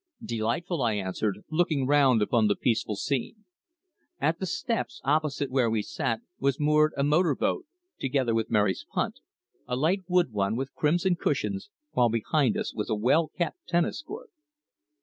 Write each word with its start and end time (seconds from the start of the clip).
"Delightful," 0.25 0.81
I 0.81 0.93
answered, 0.95 1.41
looking 1.51 1.85
round 1.85 2.23
upon 2.23 2.47
the 2.47 2.55
peaceful 2.55 2.95
scene. 2.95 3.45
At 4.19 4.39
the 4.39 4.47
steps, 4.47 4.99
opposite 5.03 5.51
where 5.51 5.69
we 5.69 5.83
sat, 5.83 6.21
was 6.39 6.59
moored 6.59 6.93
a 6.97 7.03
motor 7.03 7.35
boat, 7.35 7.67
together 7.99 8.33
with 8.33 8.49
Mary's 8.49 8.83
punt, 8.91 9.19
a 9.67 9.75
light 9.75 10.01
wood 10.07 10.31
one 10.31 10.55
with 10.55 10.73
crimson 10.73 11.15
cushions, 11.17 11.69
while 11.91 12.09
behind 12.09 12.57
us 12.57 12.73
was 12.73 12.89
a 12.89 12.95
well 12.95 13.27
kept 13.37 13.67
tennis 13.67 14.01
court. 14.01 14.31